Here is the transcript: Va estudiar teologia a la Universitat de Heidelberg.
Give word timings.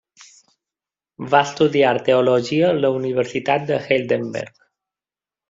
Va 1.33 1.41
estudiar 1.47 1.91
teologia 2.07 2.71
a 2.71 2.79
la 2.79 2.91
Universitat 3.01 3.69
de 3.69 3.79
Heidelberg. 3.85 4.61